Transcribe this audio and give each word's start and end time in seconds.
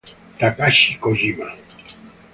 Takashi 0.39 0.91
Kojima 1.01 1.47